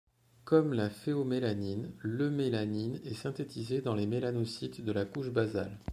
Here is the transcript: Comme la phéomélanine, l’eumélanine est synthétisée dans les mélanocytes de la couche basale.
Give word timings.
Comme 0.45 0.73
la 0.73 0.89
phéomélanine, 0.89 1.91
l’eumélanine 1.99 2.99
est 3.05 3.13
synthétisée 3.13 3.81
dans 3.81 3.93
les 3.93 4.07
mélanocytes 4.07 4.83
de 4.83 4.91
la 4.91 5.05
couche 5.05 5.29
basale. 5.29 5.77